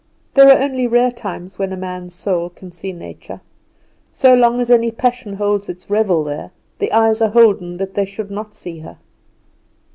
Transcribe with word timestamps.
There 0.33 0.49
are 0.49 0.59
only 0.63 0.87
rare 0.87 1.11
times 1.11 1.59
when 1.59 1.71
a 1.71 1.77
man's 1.77 2.15
soul 2.15 2.49
can 2.49 2.71
see 2.71 2.91
Nature. 2.91 3.39
So 4.11 4.33
long 4.33 4.59
as 4.59 4.71
any 4.71 4.89
passion 4.89 5.35
holds 5.35 5.69
its 5.69 5.91
revel 5.91 6.23
there, 6.23 6.49
the 6.79 6.91
eyes 6.91 7.21
are 7.21 7.29
holden 7.29 7.77
that 7.77 7.93
they 7.93 8.05
should 8.05 8.31
not 8.31 8.55
see 8.55 8.79
her. 8.79 8.97